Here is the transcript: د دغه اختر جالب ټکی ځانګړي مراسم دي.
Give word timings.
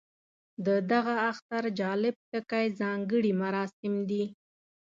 د 0.65 0.67
دغه 0.91 1.15
اختر 1.31 1.63
جالب 1.79 2.15
ټکی 2.31 2.65
ځانګړي 2.79 3.31
مراسم 3.41 3.93
دي. 4.09 4.23